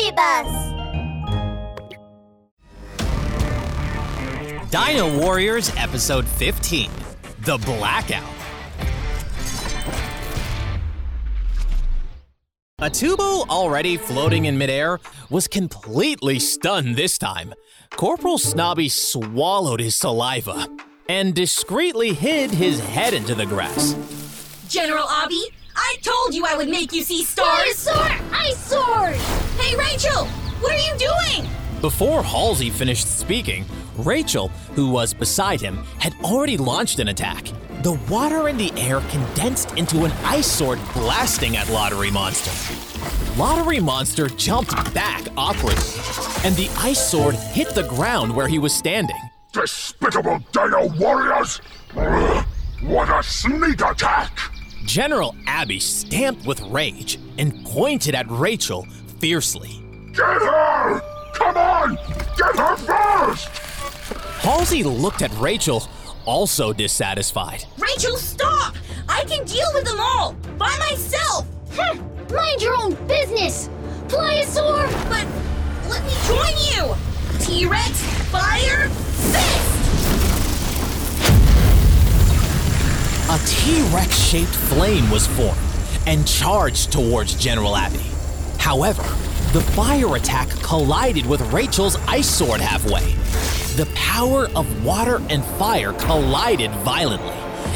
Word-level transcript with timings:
Snobby 0.00 0.16
Bus! 0.16 0.70
Dino 4.70 5.18
Warriors 5.18 5.72
Episode 5.76 6.26
15 6.26 6.90
The 7.40 7.58
Blackout. 7.58 8.24
Atubo, 12.80 13.46
already 13.48 13.96
floating 13.98 14.46
in 14.46 14.56
midair, 14.56 15.00
was 15.28 15.46
completely 15.46 16.38
stunned 16.38 16.96
this 16.96 17.18
time. 17.18 17.52
Corporal 17.90 18.38
Snobby 18.38 18.88
swallowed 18.88 19.80
his 19.80 19.96
saliva 19.96 20.66
and 21.08 21.34
discreetly 21.34 22.14
hid 22.14 22.50
his 22.50 22.80
head 22.80 23.12
into 23.12 23.34
the 23.34 23.44
grass. 23.44 23.94
General 24.68 25.04
Abi, 25.04 25.42
I 25.76 25.96
told 26.02 26.34
you 26.34 26.46
I 26.46 26.56
would 26.56 26.68
make 26.68 26.92
you 26.92 27.02
see 27.02 27.24
stars! 27.24 27.86
Eyesore! 27.86 28.08
Eyesore! 28.32 29.06
Hey, 29.08 29.09
Before 31.80 32.22
Halsey 32.22 32.68
finished 32.68 33.18
speaking, 33.18 33.64
Rachel, 33.96 34.48
who 34.74 34.90
was 34.90 35.14
beside 35.14 35.62
him, 35.62 35.78
had 35.98 36.14
already 36.22 36.58
launched 36.58 36.98
an 36.98 37.08
attack. 37.08 37.44
The 37.82 37.98
water 38.10 38.48
in 38.48 38.58
the 38.58 38.70
air 38.76 39.00
condensed 39.08 39.72
into 39.78 40.04
an 40.04 40.12
ice 40.22 40.46
sword 40.46 40.78
blasting 40.92 41.56
at 41.56 41.70
Lottery 41.70 42.10
Monster. 42.10 42.50
Lottery 43.40 43.80
Monster 43.80 44.28
jumped 44.28 44.92
back 44.92 45.22
awkwardly, 45.38 45.82
and 46.44 46.54
the 46.54 46.68
ice 46.76 47.10
sword 47.10 47.34
hit 47.34 47.70
the 47.70 47.84
ground 47.84 48.36
where 48.36 48.48
he 48.48 48.58
was 48.58 48.74
standing. 48.74 49.16
Despicable 49.52 50.38
Dino 50.52 50.86
Warriors! 50.98 51.62
What 51.94 53.08
a 53.08 53.22
sneak 53.22 53.80
attack! 53.80 54.38
General 54.84 55.34
Abi 55.48 55.78
stamped 55.78 56.46
with 56.46 56.60
rage 56.62 57.18
and 57.38 57.64
pointed 57.64 58.14
at 58.14 58.30
Rachel 58.30 58.86
fiercely. 59.18 59.82
Get 60.12 60.26
her! 60.26 61.19
Come 61.40 61.56
on! 61.56 61.94
Get 62.36 62.54
her 62.54 62.76
first! 62.76 63.48
Halsey 64.42 64.84
looked 64.84 65.22
at 65.22 65.32
Rachel, 65.38 65.88
also 66.26 66.74
dissatisfied. 66.74 67.64
Rachel, 67.78 68.18
stop! 68.18 68.74
I 69.08 69.24
can 69.24 69.46
deal 69.46 69.66
with 69.72 69.84
them 69.86 69.98
all! 69.98 70.34
By 70.58 70.76
myself! 70.78 71.46
Heh, 71.72 71.94
mind 72.30 72.60
your 72.60 72.76
own 72.76 72.92
business! 73.06 73.70
Pliosaur! 74.08 74.86
But 75.08 75.26
let 75.88 76.04
me 76.04 76.12
join 76.28 76.54
you! 76.68 76.94
T-Rex, 77.40 78.02
fire, 78.30 78.90
fist! 78.90 79.66
A 83.30 83.38
T 83.46 83.80
Rex 83.94 84.14
shaped 84.14 84.54
flame 84.54 85.08
was 85.10 85.26
formed 85.26 85.58
and 86.06 86.28
charged 86.28 86.92
towards 86.92 87.34
General 87.34 87.74
Abi. 87.74 88.04
However, 88.58 89.04
the 89.52 89.60
fire 89.60 90.14
attack 90.14 90.48
collided 90.62 91.26
with 91.26 91.40
Rachel's 91.52 91.96
ice 92.06 92.28
sword 92.28 92.60
halfway. 92.60 93.04
The 93.74 93.90
power 93.96 94.48
of 94.54 94.84
water 94.84 95.20
and 95.28 95.44
fire 95.44 95.92
collided 95.94 96.70
violently 96.84 97.34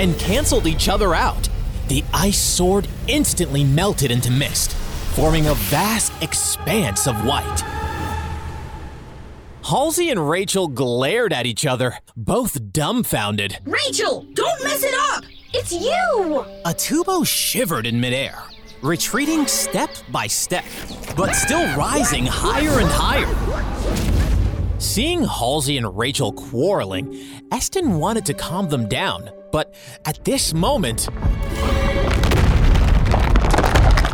and 0.00 0.16
canceled 0.16 0.68
each 0.68 0.88
other 0.88 1.12
out. 1.12 1.48
The 1.88 2.04
ice 2.14 2.38
sword 2.38 2.86
instantly 3.08 3.64
melted 3.64 4.12
into 4.12 4.30
mist, 4.30 4.74
forming 5.14 5.46
a 5.48 5.54
vast 5.54 6.12
expanse 6.22 7.08
of 7.08 7.16
white. 7.24 7.64
Halsey 9.64 10.10
and 10.10 10.28
Rachel 10.28 10.68
glared 10.68 11.32
at 11.32 11.46
each 11.46 11.66
other, 11.66 11.98
both 12.16 12.72
dumbfounded. 12.72 13.58
Rachel, 13.64 14.24
don't 14.34 14.62
mess 14.62 14.84
it 14.84 14.94
up! 15.14 15.24
It's 15.52 15.72
you! 15.72 16.44
Atubo 16.64 17.26
shivered 17.26 17.86
in 17.86 18.00
midair, 18.00 18.44
retreating 18.82 19.46
step 19.46 19.90
by 20.10 20.26
step, 20.26 20.64
but 21.16 21.34
still 21.34 21.64
rising 21.76 22.26
higher 22.26 22.80
and 22.80 22.88
higher. 22.88 23.26
Seeing 24.78 25.24
Halsey 25.24 25.78
and 25.78 25.96
Rachel 25.96 26.32
quarreling, 26.32 27.18
Eston 27.50 27.98
wanted 27.98 28.26
to 28.26 28.34
calm 28.34 28.68
them 28.68 28.88
down, 28.88 29.30
but 29.50 29.74
at 30.04 30.24
this 30.24 30.52
moment, 30.52 31.08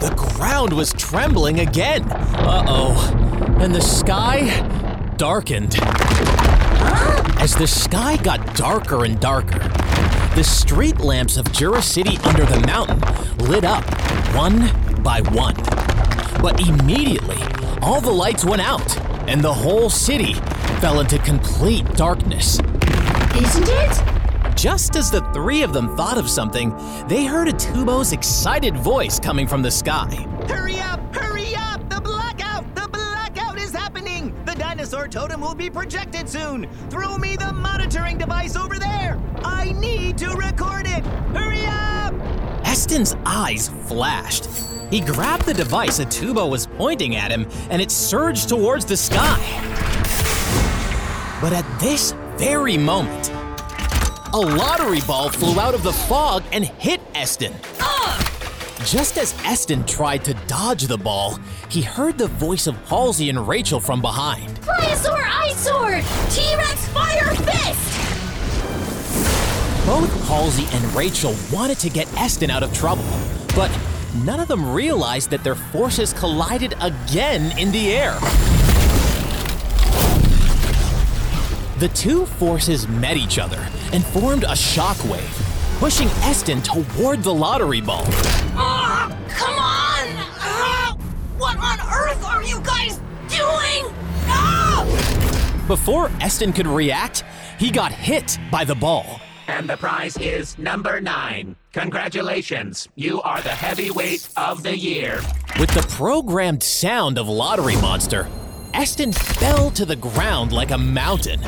the 0.01 0.15
ground 0.17 0.73
was 0.73 0.93
trembling 0.93 1.61
again. 1.61 2.05
Uh 2.11 2.65
oh. 2.69 3.57
And 3.61 3.75
the 3.75 3.81
sky 3.81 5.15
darkened. 5.17 5.77
As 7.41 7.55
the 7.55 7.67
sky 7.67 8.17
got 8.17 8.55
darker 8.57 9.05
and 9.05 9.19
darker, 9.21 9.59
the 10.35 10.45
street 10.45 11.01
lamps 11.01 11.37
of 11.37 11.51
Jura 11.53 11.83
City 11.83 12.19
under 12.25 12.45
the 12.45 12.61
mountain 12.67 13.01
lit 13.39 13.65
up 13.65 13.85
one 14.35 14.71
by 15.03 15.21
one. 15.33 15.55
But 16.41 16.61
immediately, 16.67 17.37
all 17.83 18.01
the 18.01 18.11
lights 18.11 18.45
went 18.45 18.63
out, 18.63 18.99
and 19.29 19.43
the 19.43 19.53
whole 19.53 19.91
city 19.91 20.35
fell 20.81 21.01
into 21.01 21.19
complete 21.19 21.85
darkness. 21.95 22.59
Isn't 23.37 23.69
it? 23.69 24.57
Just 24.57 24.97
as 24.97 25.11
the 25.11 25.21
three 25.35 25.63
of 25.63 25.73
them 25.73 25.97
thought 25.97 26.17
of 26.17 26.31
something, 26.31 26.75
they 27.09 27.27
heard 27.27 27.49
Atubo's 27.49 28.13
excited 28.13 28.77
voice 28.77 29.21
coming 29.21 29.47
from 29.47 29.61
the 29.61 29.71
sky. 29.71 30.27
Hurry 30.49 30.79
up! 30.81 31.15
Hurry 31.15 31.55
up! 31.55 31.89
The 31.91 32.01
blackout! 32.01 32.75
The 32.75 32.89
blackout 32.89 33.59
is 33.59 33.73
happening! 33.73 34.35
The 34.47 34.55
dinosaur 34.55 35.09
totem 35.09 35.41
will 35.41 35.55
be 35.55 35.69
projected 35.69 36.29
soon! 36.29 36.69
Throw 36.89 37.19
me 37.19 37.37
the 37.37 37.53
monitoring 37.53 38.19
device 38.19 38.57
over 38.57 38.79
there! 38.79 39.21
I 39.45 39.73
need 39.73 40.17
to 40.19 40.31
record 40.31 40.87
it! 40.87 41.05
Hurry 41.35 41.67
up! 41.67 42.15
Eston's 42.83 43.15
eyes 43.25 43.69
flashed. 43.87 44.49
He 44.91 44.99
grabbed 45.01 45.47
the 45.47 45.55
device 45.55 46.01
Atubo 46.01 46.51
was 46.51 46.67
pointing 46.67 47.15
at 47.15 47.31
him, 47.31 47.47
and 47.71 47.81
it 47.81 47.93
surged 47.93 48.49
towards 48.49 48.85
the 48.85 48.97
sky. 48.97 49.39
But 51.41 51.53
at 51.53 51.65
this 51.79 52.13
very 52.37 52.77
moment, 52.77 53.31
a 54.33 54.37
lottery 54.37 55.01
ball 55.03 55.31
flew 55.31 55.61
out 55.61 55.75
of 55.75 55.85
the 55.85 55.93
fog 55.93 56.43
and 56.51 56.65
hit 56.65 57.01
Eston. 57.15 57.55
Just 58.85 59.17
as 59.17 59.33
Eston 59.45 59.87
tried 59.87 60.25
to 60.25 60.35
dodge 60.49 60.83
the 60.89 60.99
ball, 60.99 61.39
he 61.69 61.83
heard 61.83 62.19
the 62.19 62.27
voice 62.27 62.67
of 62.67 62.75
Halsey 62.89 63.31
and 63.31 63.47
Rachel 63.47 63.79
from 63.79 64.03
behind. 64.03 64.61
Pliosaur 64.61 65.23
Eyesore! 65.23 66.03
T-Rex, 66.35 66.89
fire, 66.89 67.33
fist! 67.37 67.92
Halsey 70.27 70.67
and 70.77 70.95
Rachel 70.95 71.35
wanted 71.53 71.79
to 71.81 71.91
get 71.91 72.13
Eston 72.17 72.51
out 72.51 72.63
of 72.63 72.73
trouble, 72.73 73.05
but 73.55 73.71
none 74.25 74.41
of 74.41 74.49
them 74.49 74.73
realized 74.73 75.31
that 75.31 75.45
their 75.45 75.55
forces 75.55 76.13
collided 76.13 76.75
again 76.81 77.57
in 77.59 77.71
the 77.73 77.93
air. 77.93 78.19
The 81.79 81.89
two 81.95 82.27
forces 82.27 82.87
met 82.87 83.17
each 83.17 83.39
other 83.39 83.67
and 83.93 84.05
formed 84.05 84.45
a 84.45 84.55
shockwave, 84.55 85.79
pushing 85.81 86.09
Eston 86.23 86.63
toward 86.63 87.23
the 87.23 87.35
lottery 87.35 87.81
ball. 87.81 88.05
Ah, 88.55 89.15
come 89.29 89.59
on! 89.59 90.07
What 91.39 91.57
on 91.57 91.81
earth 91.81 92.25
are 92.25 92.43
you 92.43 92.61
guys 92.61 93.01
doing? 93.29 93.93
Before 95.67 96.11
Eston 96.21 96.53
could 96.53 96.67
react, 96.67 97.25
he 97.59 97.71
got 97.71 97.93
hit 97.93 98.39
by 98.51 98.65
the 98.65 98.75
ball. 98.75 99.21
And 99.53 99.69
the 99.69 99.77
prize 99.77 100.17
is 100.17 100.57
number 100.57 100.99
nine. 100.99 101.57
Congratulations, 101.75 102.89
you 102.95 103.21
are 103.21 103.43
the 103.43 103.51
heavyweight 103.51 104.27
of 104.35 104.63
the 104.63 104.75
year. 104.75 105.21
With 105.61 105.69
the 105.69 105.87
programmed 105.91 106.63
sound 106.63 107.19
of 107.19 107.29
Lottery 107.29 107.77
Monster, 107.77 108.29
Eston 108.73 109.13
fell 109.13 109.71
to 109.73 109.85
the 109.85 109.95
ground 109.95 110.53
like 110.53 110.71
a 110.71 110.79
mountain, 110.79 111.39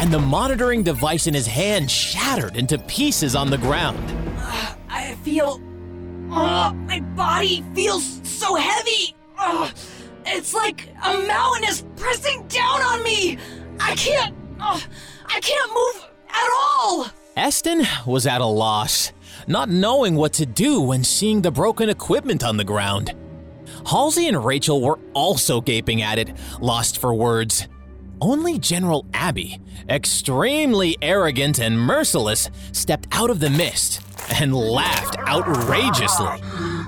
and 0.00 0.12
the 0.12 0.18
monitoring 0.18 0.82
device 0.82 1.26
in 1.26 1.32
his 1.32 1.46
hand 1.46 1.90
shattered 1.90 2.56
into 2.56 2.76
pieces 2.76 3.34
on 3.34 3.48
the 3.48 3.58
ground. 3.58 4.04
I 4.90 5.14
feel. 5.22 5.62
Oh, 6.30 6.74
my 6.74 7.00
body 7.16 7.64
feels 7.74 8.20
so 8.22 8.54
heavy. 8.54 9.16
Oh, 9.38 9.72
it's 10.26 10.52
like 10.52 10.90
a 11.02 11.18
mountain 11.26 11.70
is 11.70 11.86
pressing 11.96 12.46
down 12.48 12.82
on 12.82 13.02
me. 13.02 13.38
I 13.80 13.94
can't. 13.94 14.34
Oh, 14.60 14.82
I 15.26 15.40
can't 15.40 15.72
move 15.72 16.03
at 16.34 16.50
all. 16.52 17.06
Eston 17.36 17.84
was 18.06 18.26
at 18.26 18.40
a 18.40 18.46
loss, 18.46 19.12
not 19.46 19.68
knowing 19.68 20.14
what 20.14 20.32
to 20.34 20.46
do 20.46 20.80
when 20.80 21.04
seeing 21.04 21.42
the 21.42 21.50
broken 21.50 21.88
equipment 21.88 22.44
on 22.44 22.56
the 22.56 22.64
ground. 22.64 23.14
Halsey 23.86 24.28
and 24.28 24.44
Rachel 24.44 24.80
were 24.80 24.98
also 25.14 25.60
gaping 25.60 26.02
at 26.02 26.18
it, 26.18 26.32
lost 26.60 26.98
for 26.98 27.14
words. 27.14 27.68
Only 28.20 28.58
General 28.58 29.04
Abi, 29.12 29.60
extremely 29.88 30.96
arrogant 31.02 31.58
and 31.58 31.78
merciless, 31.78 32.48
stepped 32.72 33.08
out 33.12 33.30
of 33.30 33.40
the 33.40 33.50
mist 33.50 34.00
and 34.40 34.54
laughed 34.54 35.18
outrageously. 35.18 36.40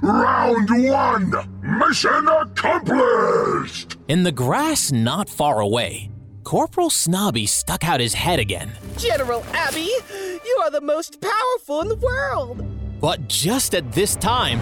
Round 0.02 0.69
one! 0.88 1.32
Mission 1.78 2.28
accomplished! 2.28 3.96
In 4.08 4.22
the 4.22 4.32
grass 4.32 4.92
not 4.92 5.28
far 5.28 5.60
away, 5.60 6.10
Corporal 6.46 6.90
Snobby 6.90 7.44
stuck 7.44 7.82
out 7.82 7.98
his 7.98 8.14
head 8.14 8.38
again. 8.38 8.70
General 8.98 9.44
Abi, 9.52 9.90
you 10.44 10.60
are 10.62 10.70
the 10.70 10.81
most 10.81 11.20
powerful 11.20 11.81
in 11.81 11.88
the 11.88 11.96
world. 11.96 12.64
But 13.00 13.26
just 13.26 13.75
at 13.75 13.90
this 13.90 14.14
time, 14.14 14.60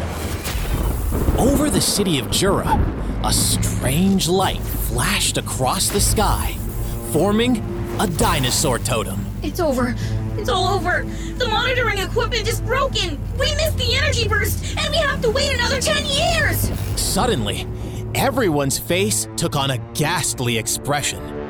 over 1.38 1.68
the 1.68 1.82
city 1.82 2.18
of 2.18 2.30
Jura, 2.30 2.80
a 3.22 3.30
strange 3.30 4.28
light 4.28 4.62
flashed 4.62 5.36
across 5.36 5.90
the 5.90 6.00
sky, 6.00 6.56
forming 7.12 7.58
a 8.00 8.06
dinosaur 8.06 8.78
totem. 8.78 9.22
It's 9.42 9.60
over. 9.60 9.94
It's 10.38 10.48
all 10.48 10.68
over. 10.68 11.04
The 11.36 11.48
monitoring 11.48 11.98
equipment 11.98 12.48
is 12.48 12.62
broken. 12.62 13.20
We 13.38 13.54
missed 13.56 13.76
the 13.76 13.94
energy 13.94 14.26
burst, 14.26 14.74
and 14.78 14.90
we 14.90 14.96
have 14.96 15.20
to 15.20 15.30
wait 15.30 15.52
another 15.52 15.82
10 15.82 16.06
years. 16.06 16.70
Suddenly, 16.98 17.66
everyone's 18.14 18.78
face 18.78 19.28
took 19.36 19.54
on 19.54 19.70
a 19.70 19.76
ghastly 19.92 20.56
expression. 20.56 21.43